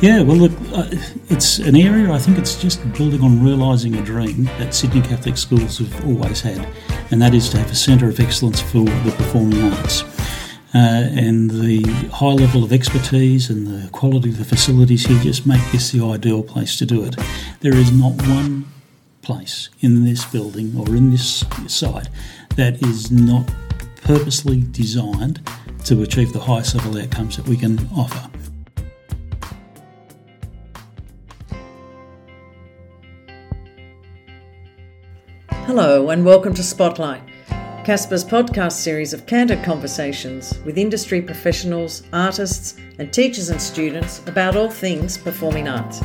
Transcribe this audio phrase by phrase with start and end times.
[0.00, 0.88] Yeah, well, look, uh,
[1.30, 5.38] it's an area I think it's just building on realising a dream that Sydney Catholic
[5.38, 6.66] schools have always had,
[7.10, 10.02] and that is to have a centre of excellence for the performing arts.
[10.74, 15.46] Uh, and the high level of expertise and the quality of the facilities here just
[15.46, 17.16] make this the ideal place to do it.
[17.60, 18.66] There is not one
[19.22, 22.08] place in this building or in this site
[22.56, 23.48] that is not
[24.02, 25.40] purposely designed
[25.84, 28.28] to achieve the highest level outcomes that we can offer.
[35.76, 37.20] Hello, and welcome to Spotlight,
[37.84, 44.54] Casper's podcast series of candid conversations with industry professionals, artists, and teachers and students about
[44.54, 46.00] all things performing arts.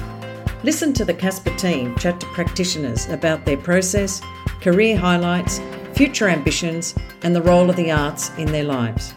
[0.64, 4.22] Listen to the Casper team chat to practitioners about their process,
[4.60, 5.62] career highlights,
[5.94, 9.14] future ambitions, and the role of the arts in their lives.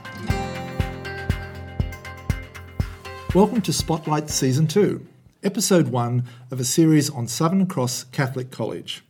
[3.35, 5.03] Welcome to Spotlight Season 2,
[5.45, 9.03] Episode 1 of a series on Southern Cross Catholic College.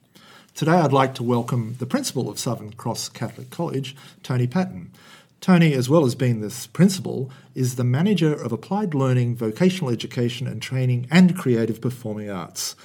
[0.54, 4.90] Today I'd like to welcome the principal of Southern Cross Catholic College, Tony Patton.
[5.40, 10.46] Tony, as well as being this principal, is the manager of applied learning, vocational education
[10.46, 12.76] and training, and creative performing arts.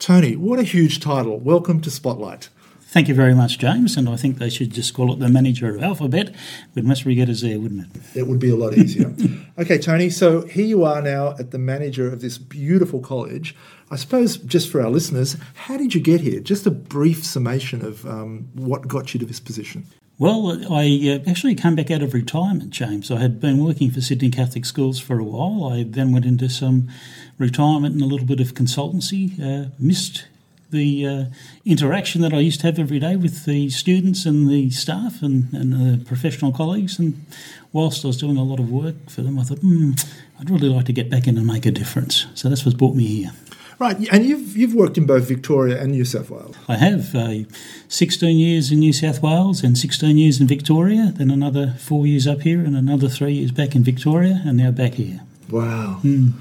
[0.00, 1.38] Tony, what a huge title.
[1.38, 2.48] Welcome to Spotlight.
[2.90, 3.98] Thank you very much, James.
[3.98, 6.34] And I think they should just call it the manager of Alphabet
[6.74, 7.14] with Mr.
[7.14, 8.16] get us there, wouldn't it?
[8.16, 9.14] It would be a lot easier.
[9.58, 13.54] okay, Tony, so here you are now at the manager of this beautiful college.
[13.90, 16.40] I suppose, just for our listeners, how did you get here?
[16.40, 19.84] Just a brief summation of um, what got you to this position.
[20.16, 23.10] Well, I uh, actually came back out of retirement, James.
[23.10, 25.70] I had been working for Sydney Catholic Schools for a while.
[25.72, 26.88] I then went into some
[27.36, 29.38] retirement and a little bit of consultancy.
[29.38, 30.24] Uh, missed
[30.70, 31.24] the uh,
[31.64, 35.52] interaction that I used to have every day with the students and the staff and,
[35.52, 36.98] and the professional colleagues.
[36.98, 37.24] And
[37.72, 39.92] whilst I was doing a lot of work for them, I thought, hmm,
[40.40, 42.26] I'd really like to get back in and make a difference.
[42.34, 43.32] So that's what's brought me here.
[43.78, 46.56] Right, and you've you've worked in both Victoria and New South Wales.
[46.66, 47.44] I have uh,
[47.86, 51.12] 16 years in New South Wales and 16 years in Victoria.
[51.14, 54.72] Then another four years up here and another three years back in Victoria, and now
[54.72, 55.20] back here.
[55.48, 56.00] Wow.
[56.02, 56.32] Mm.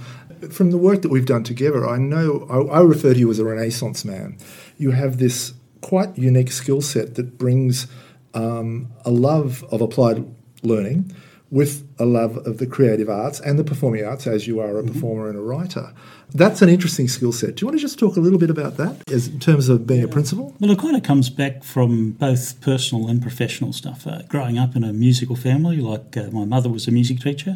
[0.49, 3.39] From the work that we've done together, I know I, I refer to you as
[3.39, 4.37] a Renaissance man.
[4.77, 7.87] You have this quite unique skill set that brings
[8.33, 10.25] um, a love of applied
[10.63, 11.13] learning
[11.49, 14.83] with a love of the creative arts and the performing arts, as you are a
[14.83, 14.93] mm-hmm.
[14.93, 15.93] performer and a writer.
[16.33, 17.55] That's an interesting skill set.
[17.55, 19.87] Do you want to just talk a little bit about that as, in terms of
[19.87, 20.53] being a principal?
[20.59, 24.05] Well, it kind of comes back from both personal and professional stuff.
[24.05, 27.55] Uh, growing up in a musical family, like uh, my mother was a music teacher,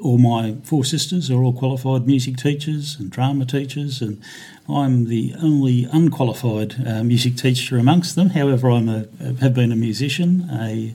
[0.00, 4.22] all my four sisters are all qualified music teachers and drama teachers, and
[4.68, 8.30] I'm the only unqualified uh, music teacher amongst them.
[8.30, 9.06] However, I'm a,
[9.40, 10.94] have been a musician, a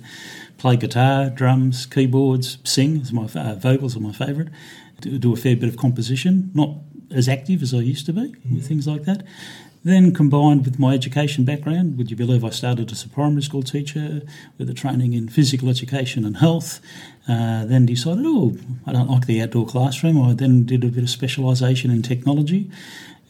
[0.58, 3.02] play guitar, drums, keyboards, sing.
[3.02, 4.50] Is my uh, vocals are my favourite.
[5.02, 6.72] Do, do, a fair bit of composition, not
[7.12, 8.56] as active as I used to be mm.
[8.56, 9.24] with things like that.
[9.84, 13.64] Then combined with my education background, would you believe I started as a primary school
[13.64, 14.22] teacher
[14.58, 16.82] with a training in physical education and health.
[17.30, 20.22] Uh, then decided, oh, I don't like the outdoor classroom.
[20.22, 22.70] I then did a bit of specialisation in technology,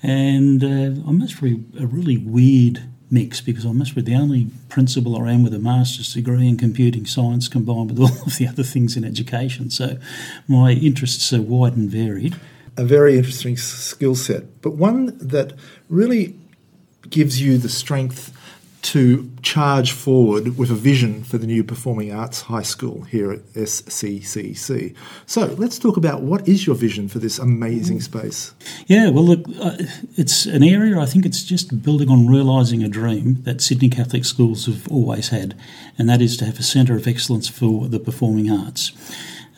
[0.01, 4.47] and uh, I must be a really weird mix because I must be the only
[4.69, 8.63] principal around with a master's degree in computing science combined with all of the other
[8.63, 9.69] things in education.
[9.69, 9.97] So
[10.47, 12.35] my interests are wide and varied.
[12.79, 15.53] A very interesting skill set, but one that
[15.89, 16.35] really
[17.09, 18.33] gives you the strength
[18.81, 23.39] to charge forward with a vision for the new Performing Arts High School here at
[23.53, 24.95] SCCC.
[25.25, 28.53] So let's talk about what is your vision for this amazing space?
[28.87, 29.75] Yeah, well, look, uh,
[30.15, 34.23] it's an area I think it's just building on realising a dream that Sydney Catholic
[34.23, 35.59] schools have always had,
[35.97, 38.93] and that is to have a centre of excellence for the performing arts.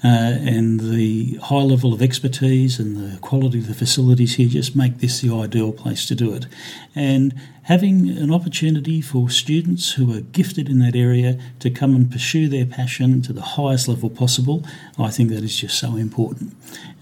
[0.03, 4.75] Uh, and the high level of expertise and the quality of the facilities here just
[4.75, 6.47] make this the ideal place to do it.
[6.95, 12.11] And having an opportunity for students who are gifted in that area to come and
[12.11, 14.65] pursue their passion to the highest level possible,
[14.97, 16.55] I think that is just so important.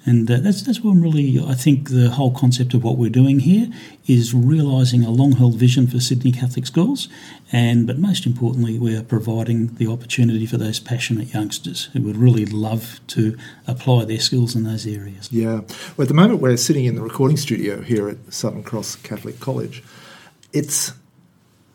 [0.10, 1.40] And uh, that's that's what I'm really.
[1.40, 3.68] I think the whole concept of what we're doing here
[4.08, 7.10] is realising a long-held vision for Sydney Catholic schools,
[7.52, 12.18] and but most importantly, we are providing the opportunity for those passionate youngsters who would
[12.18, 15.32] really love to apply their skills in those areas.
[15.32, 15.62] Yeah.
[15.96, 19.40] Well, at the moment, we're sitting in the recording studio here at Southern Cross Catholic
[19.40, 19.84] College.
[20.54, 20.92] It's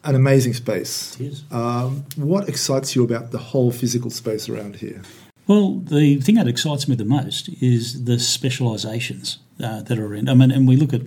[0.02, 1.14] an amazing space.
[1.20, 1.44] It is.
[1.52, 5.02] Um, what excites you about the whole physical space around here?
[5.46, 10.29] Well, the thing that excites me the most is the specialisations uh, that are in.
[10.29, 11.02] I mean, and we look at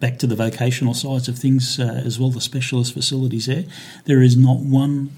[0.00, 3.64] back to the vocational sides of things uh, as well, the specialist facilities there.
[4.06, 5.10] There is not one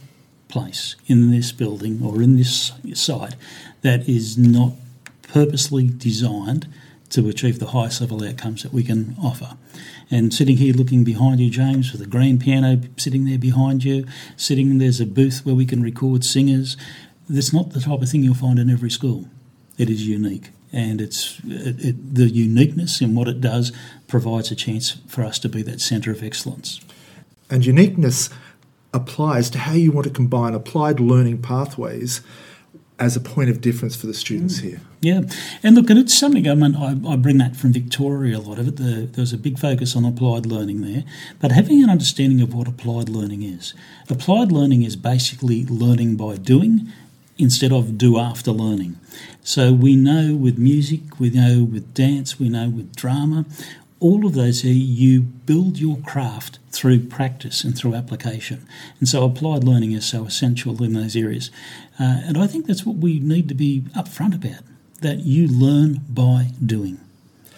[0.49, 3.37] place in this building or in this site
[3.81, 4.73] that is not
[5.23, 6.67] purposely designed
[7.11, 9.57] to achieve the highest level outcomes that we can offer.
[10.11, 14.07] And sitting here looking behind you, James, with a grand piano sitting there behind you,
[14.37, 16.77] sitting there's a booth where we can record singers.
[17.35, 19.27] That's not the type of thing you'll find in every school.
[19.79, 23.73] It is unique and it's it, it, the uniqueness in what it does
[24.09, 26.81] provides a chance for us to be that centre of excellence.
[27.51, 28.31] And uniqueness
[28.95, 32.23] applies to how you want to combine applied learning pathways
[32.99, 34.63] as a point of difference for the students mm.
[34.63, 34.81] here.
[35.01, 35.23] Yeah,
[35.63, 36.49] and look, and it's something.
[36.49, 38.39] I mean, I, I bring that from Victoria.
[38.39, 38.77] A lot of it.
[38.77, 41.05] The, was a big focus on applied learning there,
[41.41, 43.75] but having an understanding of what applied learning is.
[44.09, 46.93] Applied learning is basically learning by doing
[47.39, 48.99] instead of do after learning.
[49.43, 53.45] So we know with music, we know with dance, we know with drama,
[54.03, 58.67] all of those here, you build your craft through practice and through application.
[58.99, 61.51] And so applied learning is so essential in those areas.
[62.01, 64.65] Uh, and I think that's what we need to be upfront about
[65.03, 67.01] that you learn by doing.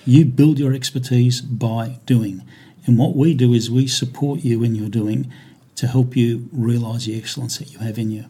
[0.04, 2.42] You build your expertise by doing.
[2.86, 5.32] And what we do is we support you in your doing
[5.76, 8.26] to help you realise the excellence that you have in you.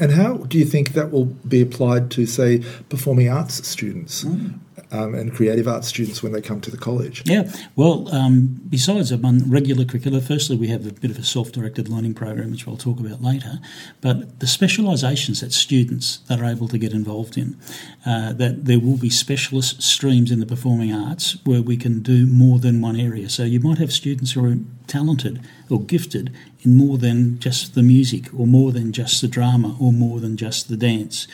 [0.00, 4.24] And how do you think that will be applied to, say, performing arts students?
[4.24, 4.60] Mm
[4.90, 7.22] um, and creative arts students when they come to the college?
[7.24, 11.52] Yeah, well, um, besides a regular curricula, firstly, we have a bit of a self
[11.52, 13.60] directed learning program, which we'll talk about later,
[14.00, 17.58] but the specialisations that students that are able to get involved in,
[18.06, 22.26] uh, that there will be specialist streams in the performing arts where we can do
[22.26, 23.28] more than one area.
[23.28, 24.56] So you might have students who are
[24.86, 29.76] talented or gifted in more than just the music or more than just the drama
[29.80, 31.26] or more than just the dance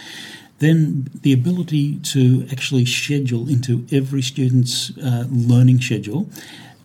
[0.58, 6.28] then the ability to actually schedule into every student's uh, learning schedule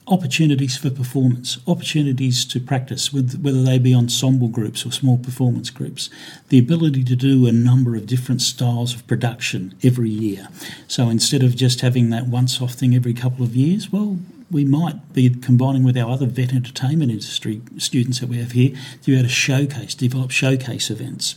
[0.09, 5.69] opportunities for performance, opportunities to practice, with, whether they be ensemble groups or small performance
[5.69, 6.09] groups,
[6.49, 10.47] the ability to do a number of different styles of production every year.
[10.87, 14.17] So instead of just having that once off thing every couple of years, well,
[14.51, 18.75] we might be combining with our other VET entertainment industry students that we have here
[19.03, 21.35] to be able to showcase, develop showcase events.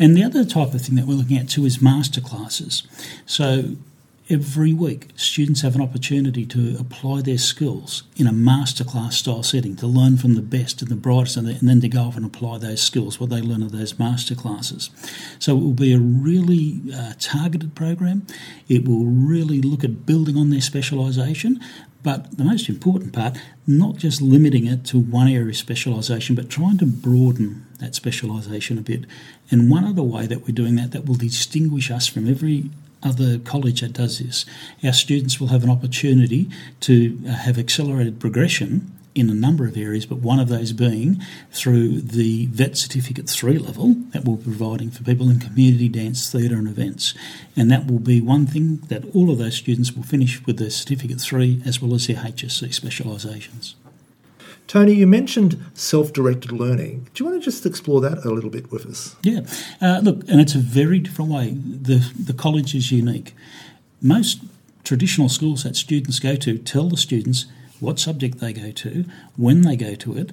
[0.00, 2.86] And the other type of thing that we're looking at too is masterclasses.
[3.26, 3.76] So
[4.30, 9.74] every week, students have an opportunity to apply their skills in a masterclass style setting
[9.76, 12.58] to learn from the best and the brightest, and, then to go off and apply
[12.58, 14.90] those skills, what they learn at those masterclasses.
[15.42, 18.26] So it will be a really uh, targeted program.
[18.68, 21.60] It will really look at building on their specialisation,
[22.02, 23.36] but the most important part,
[23.66, 28.78] not just limiting it to one area of specialisation, but trying to broaden that specialisation
[28.78, 29.04] a bit.
[29.50, 32.70] And one other way that we're doing that that will distinguish us from every
[33.02, 34.44] other college that does this,
[34.84, 36.50] our students will have an opportunity
[36.80, 41.20] to uh, have accelerated progression in a number of areas, but one of those being
[41.50, 46.56] through the VET Certificate 3 level that we're providing for people in community dance, theatre,
[46.56, 47.14] and events.
[47.56, 50.70] And that will be one thing that all of those students will finish with their
[50.70, 53.74] Certificate 3 as well as their HSC specialisations.
[54.70, 57.08] Tony, you mentioned self directed learning.
[57.12, 59.16] Do you want to just explore that a little bit with us?
[59.20, 59.40] Yeah.
[59.82, 61.54] Uh, look, and it's a very different way.
[61.54, 63.34] The, the college is unique.
[64.00, 64.44] Most
[64.84, 67.46] traditional schools that students go to tell the students
[67.80, 69.06] what subject they go to,
[69.36, 70.30] when they go to it,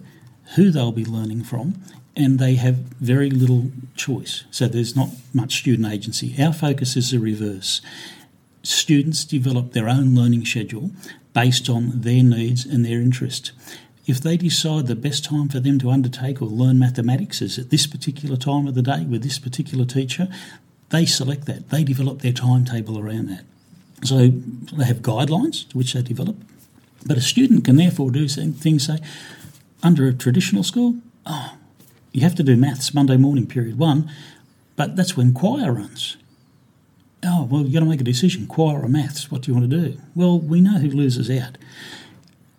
[0.56, 1.82] who they'll be learning from,
[2.16, 4.44] and they have very little choice.
[4.52, 6.36] So there's not much student agency.
[6.40, 7.82] Our focus is the reverse.
[8.62, 10.92] Students develop their own learning schedule
[11.34, 13.52] based on their needs and their interest.
[14.08, 17.70] If they decide the best time for them to undertake or learn mathematics is at
[17.70, 20.30] this particular time of the day with this particular teacher,
[20.90, 21.70] they select that.
[21.70, 23.44] They develop their timetable around that.
[24.04, 26.38] So they have guidelines to which they develop.
[27.06, 29.00] But a student can therefore do things, say,
[29.84, 30.96] under a traditional school,
[31.26, 31.58] oh,
[32.14, 34.10] you have to do maths Monday morning, period one,
[34.78, 36.16] but that's when choir runs.
[37.24, 39.70] Oh, well, you've got to make a decision choir or maths, what do you want
[39.70, 40.02] to do?
[40.16, 41.58] Well, we know who loses out.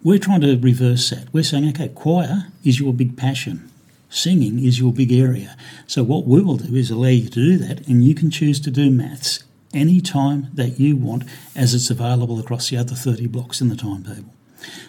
[0.04, 1.26] We're trying to reverse that.
[1.32, 3.68] We're saying, okay, choir is your big passion,
[4.08, 5.56] singing is your big area.
[5.88, 8.60] So, what we will do is allow you to do that, and you can choose
[8.60, 9.42] to do maths
[9.74, 11.24] any time that you want
[11.56, 14.32] as it's available across the other 30 blocks in the timetable.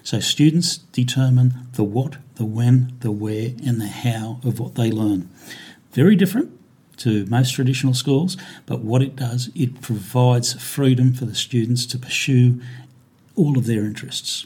[0.03, 4.91] So students determine the what, the when, the where, and the how of what they
[4.91, 5.27] learn.
[5.91, 6.51] Very different
[6.97, 8.37] to most traditional schools,
[8.67, 12.61] but what it does, it provides freedom for the students to pursue
[13.35, 14.45] all of their interests.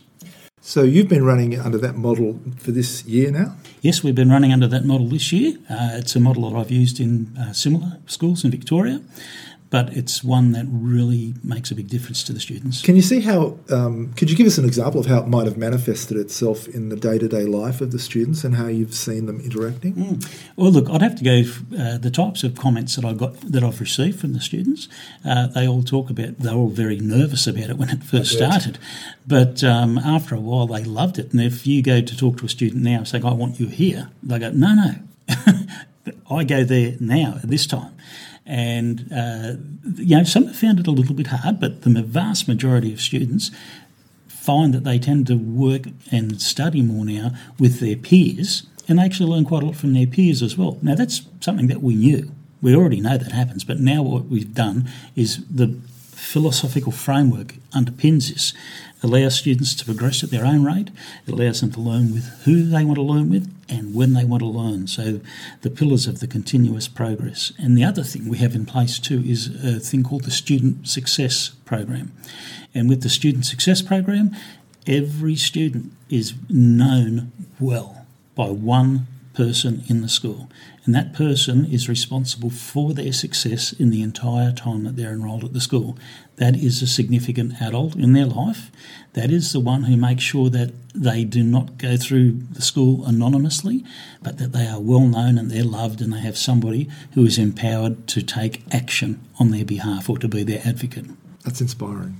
[0.65, 3.57] So you've been running under that model for this year now?
[3.81, 5.57] Yes, we've been running under that model this year.
[5.69, 9.01] Uh, it's a model that I've used in uh, similar schools in Victoria.
[9.73, 12.83] But it's one that really makes a big difference to the students.
[12.83, 13.57] Can you see how?
[13.71, 16.89] Um, could you give us an example of how it might have manifested itself in
[16.89, 19.95] the day to day life of the students and how you've seen them interacting?
[19.95, 20.41] Mm.
[20.57, 21.41] Well, look, I'd have to go
[21.75, 24.87] uh, the types of comments that I got that I've received from the students.
[25.25, 28.77] Uh, they all talk about they're all very nervous about it when it first started,
[29.25, 31.31] but um, after a while they loved it.
[31.31, 34.11] And if you go to talk to a student now, saying I want you here,
[34.21, 34.93] they go, no, no.
[36.29, 37.92] I go there now at this time.
[38.45, 39.53] And, uh,
[39.95, 42.99] you know, some have found it a little bit hard, but the vast majority of
[42.99, 43.51] students
[44.27, 49.03] find that they tend to work and study more now with their peers and they
[49.03, 50.77] actually learn quite a lot from their peers as well.
[50.81, 52.31] Now, that's something that we knew.
[52.61, 55.77] We already know that happens, but now what we've done is the
[56.23, 58.53] philosophical framework underpins this
[58.97, 60.89] It allows students to progress at their own rate.
[61.27, 64.23] It allows them to learn with who they want to learn with and when they
[64.23, 64.87] want to learn.
[64.87, 65.19] So,
[65.61, 67.51] the pillars of the continuous progress.
[67.59, 70.87] And the other thing we have in place too is a thing called the Student
[70.87, 72.13] Success Program.
[72.73, 74.31] And with the Student Success Program,
[74.87, 80.49] every student is known well by one person in the school.
[80.85, 85.45] And that person is responsible for their success in the entire time that they're enrolled
[85.45, 85.97] at the school.
[86.35, 88.69] That is a significant adult in their life.
[89.13, 93.05] That is the one who makes sure that they do not go through the school
[93.05, 93.85] anonymously,
[94.21, 97.37] but that they are well known and they're loved and they have somebody who is
[97.37, 101.05] empowered to take action on their behalf or to be their advocate.
[101.45, 102.17] That's inspiring.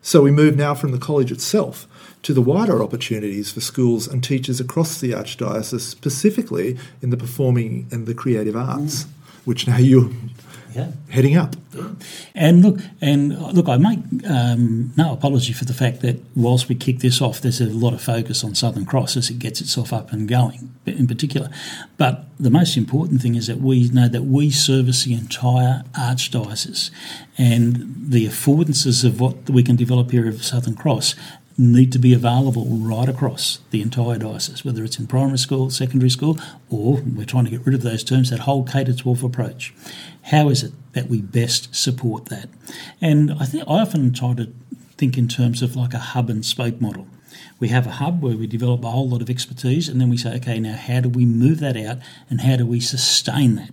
[0.00, 1.88] So we move now from the college itself
[2.26, 7.86] to the wider opportunities for schools and teachers across the Archdiocese, specifically in the performing
[7.92, 9.08] and the creative arts, mm.
[9.44, 10.10] which now you're
[10.74, 10.90] yeah.
[11.08, 11.54] heading up.
[12.34, 16.74] And look, and look, I make um, no apology for the fact that whilst we
[16.74, 19.92] kick this off, there's a lot of focus on Southern Cross as it gets itself
[19.92, 21.48] up and going, in particular.
[21.96, 26.90] But the most important thing is that we know that we service the entire archdiocese,
[27.38, 31.14] and the affordances of what we can develop here of Southern Cross
[31.58, 36.10] need to be available right across the entire diocese, whether it's in primary school, secondary
[36.10, 36.38] school,
[36.70, 39.74] or we're trying to get rid of those terms, that whole K 12 approach.
[40.24, 42.48] How is it that we best support that?
[43.00, 44.52] And I think I often try to
[44.98, 47.06] think in terms of like a hub and spoke model.
[47.58, 50.16] We have a hub where we develop a whole lot of expertise, and then we
[50.16, 51.98] say, okay, now how do we move that out
[52.28, 53.70] and how do we sustain that?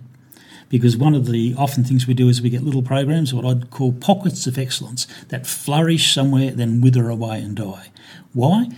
[0.68, 3.70] Because one of the often things we do is we get little programs, what I'd
[3.70, 7.88] call pockets of excellence, that flourish somewhere, then wither away and die.
[8.32, 8.68] Why?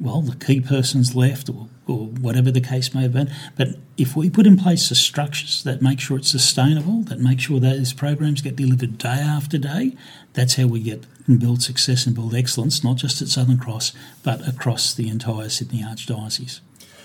[0.00, 3.32] Well, the key person's left, or, or whatever the case may have been.
[3.56, 7.40] But if we put in place the structures that make sure it's sustainable, that make
[7.40, 9.96] sure those programs get delivered day after day,
[10.32, 13.92] that's how we get and build success and build excellence, not just at Southern Cross,
[14.22, 16.60] but across the entire Sydney Archdiocese.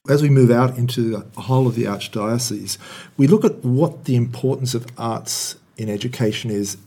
[0.08, 2.77] As we move out into the whole of the Archdiocese,
[3.18, 6.77] we look at what the importance of arts in education is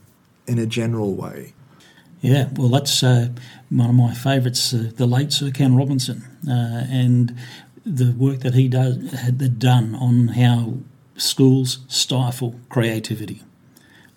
[0.46, 1.52] in a general way.
[2.20, 3.28] Yeah, well, that's uh,
[3.68, 7.36] one of my favourites, uh, the late Sir Ken Robinson, uh, and
[7.84, 10.74] the work that he does had done on how
[11.16, 13.42] schools stifle creativity.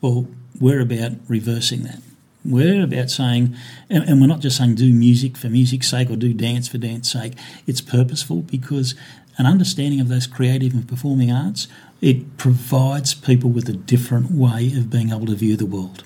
[0.02, 0.28] Well,
[0.60, 2.02] we're about reversing that.
[2.46, 3.56] We're about saying,
[3.90, 6.78] and, and we're not just saying do music for music's sake or do dance for
[6.78, 7.34] dance sake.
[7.66, 8.94] It's purposeful because
[9.38, 11.68] an understanding of those creative and performing arts,
[12.02, 16.04] it provides people with a different way of being able to view the world.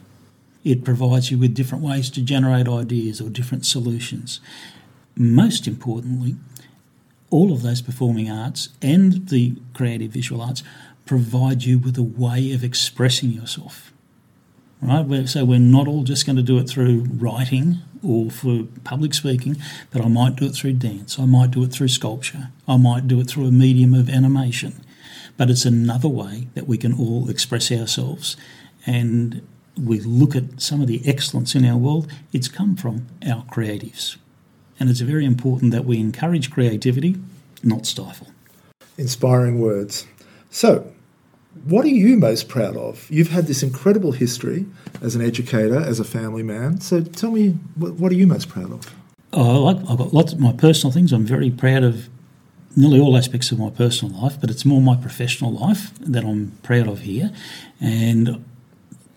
[0.63, 4.39] It provides you with different ways to generate ideas or different solutions.
[5.15, 6.35] Most importantly,
[7.29, 10.63] all of those performing arts and the creative visual arts
[11.05, 13.91] provide you with a way of expressing yourself
[14.81, 15.27] right?
[15.27, 19.57] So we're not all just going to do it through writing or for public speaking,
[19.91, 23.07] but I might do it through dance, I might do it through sculpture, I might
[23.07, 24.81] do it through a medium of animation.
[25.37, 28.35] But it's another way that we can all express ourselves.
[28.85, 29.45] And
[29.81, 34.17] we look at some of the excellence in our world, it's come from our creatives.
[34.79, 37.17] And it's very important that we encourage creativity,
[37.63, 38.27] not stifle.
[38.97, 40.07] Inspiring words.
[40.49, 40.91] So,
[41.65, 43.09] what are you most proud of?
[43.09, 44.65] You've had this incredible history
[45.01, 46.81] as an educator, as a family man.
[46.81, 48.93] So tell me, what are you most proud of?
[49.31, 51.13] Oh, I've got lots of my personal things.
[51.13, 52.09] I'm very proud of
[52.75, 56.57] nearly all aspects of my personal life, but it's more my professional life that I'm
[56.63, 57.31] proud of here.
[57.79, 58.43] And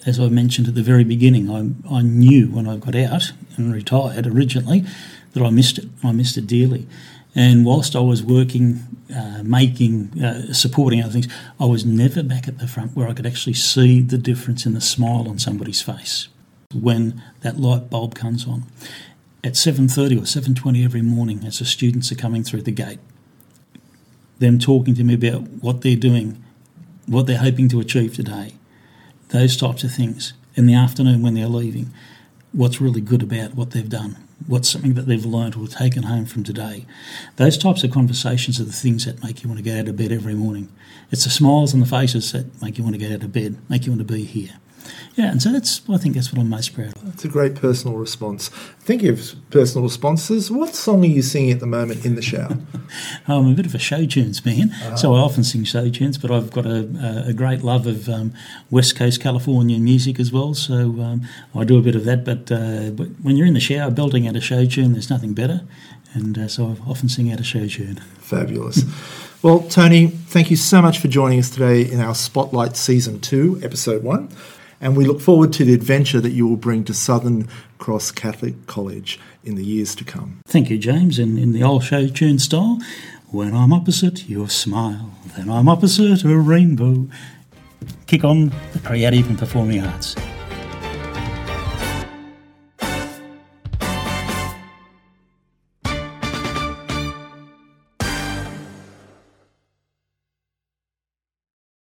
[0.05, 3.73] as I mentioned at the very beginning, I, I knew when I got out and
[3.73, 4.85] retired originally
[5.33, 5.89] that I missed it.
[6.03, 6.87] I missed it dearly.
[7.35, 8.81] And whilst I was working,
[9.15, 13.15] uh, making, uh, supporting other things, I was never back at the front where I
[13.15, 16.29] could actually see the difference in the smile on somebody's face
[16.75, 18.65] when that light bulb comes on.
[19.45, 23.01] At 7.30 or 7.20 every morning as the students are coming through the gate,
[24.39, 26.43] them talking to me about what they're doing,
[27.07, 28.55] what they're hoping to achieve today,
[29.29, 31.93] those types of things in the afternoon when they're leaving
[32.53, 36.27] what's really good about what they've done, what's something that they've learned or taken home
[36.27, 36.87] from today.
[37.37, 39.97] Those types of conversations are the things that make you want to get out of
[39.97, 40.73] bed every morning.
[41.11, 43.57] It's the smiles on the faces that make you want to get out of bed,
[43.69, 44.55] make you want to be here.
[45.15, 47.05] Yeah, and so that's I think that's what I'm most proud of.
[47.05, 48.49] That's a great personal response.
[48.81, 52.57] Thinking of personal responses, what song are you singing at the moment in the shower?
[53.29, 54.97] I'm a bit of a show tunes man, uh-huh.
[54.97, 58.33] so I often sing show tunes, but I've got a, a great love of um,
[58.71, 62.25] West Coast California music as well, so um, I do a bit of that.
[62.25, 65.35] But, uh, but when you're in the shower belting out a show tune, there's nothing
[65.35, 65.63] better,
[66.15, 67.97] and uh, so I often sing out a show tune.
[68.19, 68.83] Fabulous.
[69.43, 73.59] Well, Tony, thank you so much for joining us today in our Spotlight Season 2,
[73.65, 74.29] Episode 1
[74.83, 77.49] and we look forward to the adventure that you will bring to Southern
[77.79, 80.41] Cross Catholic College in the years to come.
[80.45, 81.19] Thank you, James.
[81.19, 82.81] And in the old show tune style,
[83.31, 87.09] when I'm opposite your smile, then I'm opposite a rainbow.
[88.07, 90.17] Kick on the creative and performing arts.